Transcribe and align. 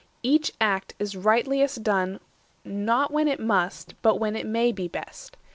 Each 0.23 0.51
act 0.59 0.95
is 0.97 1.15
rightliest 1.15 1.83
done 1.83 2.19
Not 2.65 3.11
when 3.11 3.27
it 3.27 3.39
must, 3.39 3.93
but 4.01 4.15
when 4.15 4.35
it 4.35 4.47
may 4.47 4.71
be 4.71 4.87
best. 4.87 5.37